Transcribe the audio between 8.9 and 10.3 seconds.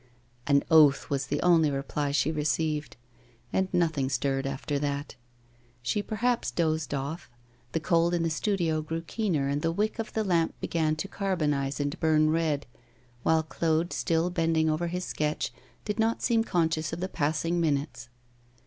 keener, and the wick of the